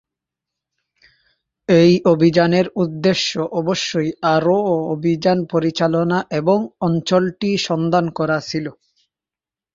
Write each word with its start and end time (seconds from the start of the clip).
এই 1.69 1.91
অভিযানের 2.05 2.67
উদ্দেশ্য 2.75 3.31
অবশ্যই 3.59 4.09
আরও 4.31 4.57
অভিযান 4.93 5.39
পরিচালনা 5.51 6.17
এবং 6.31 6.57
অঞ্চলটি 6.81 7.49
সন্ধান 7.67 8.05
করা 8.17 8.37
ছিল। 8.41 8.65